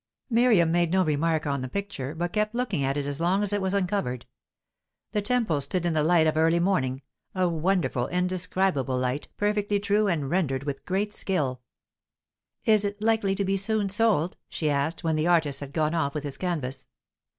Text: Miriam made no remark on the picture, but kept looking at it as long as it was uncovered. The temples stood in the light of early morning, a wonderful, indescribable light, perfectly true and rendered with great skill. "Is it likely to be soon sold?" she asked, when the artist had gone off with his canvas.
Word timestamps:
Miriam 0.31 0.71
made 0.71 0.89
no 0.89 1.05
remark 1.05 1.45
on 1.45 1.61
the 1.61 1.69
picture, 1.69 2.15
but 2.15 2.33
kept 2.33 2.55
looking 2.55 2.83
at 2.83 2.97
it 2.97 3.05
as 3.05 3.19
long 3.21 3.43
as 3.43 3.53
it 3.53 3.61
was 3.61 3.71
uncovered. 3.71 4.25
The 5.11 5.21
temples 5.21 5.65
stood 5.65 5.85
in 5.85 5.93
the 5.93 6.01
light 6.01 6.25
of 6.25 6.35
early 6.35 6.59
morning, 6.59 7.03
a 7.35 7.47
wonderful, 7.47 8.07
indescribable 8.07 8.97
light, 8.97 9.27
perfectly 9.37 9.79
true 9.79 10.07
and 10.07 10.27
rendered 10.27 10.63
with 10.63 10.85
great 10.85 11.13
skill. 11.13 11.61
"Is 12.65 12.83
it 12.83 12.99
likely 13.03 13.35
to 13.35 13.45
be 13.45 13.57
soon 13.57 13.89
sold?" 13.89 14.37
she 14.49 14.71
asked, 14.71 15.03
when 15.03 15.15
the 15.17 15.27
artist 15.27 15.59
had 15.59 15.71
gone 15.71 15.93
off 15.93 16.15
with 16.15 16.23
his 16.23 16.37
canvas. 16.37 16.87